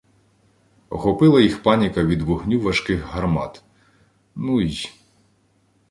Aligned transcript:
Охопила 0.89 1.41
їх 1.41 1.63
паніка 1.63 2.03
від 2.03 2.21
вогню 2.21 2.59
важких 2.59 3.03
гармат, 3.05 3.63
ну 4.35 4.61
й. 4.61 4.89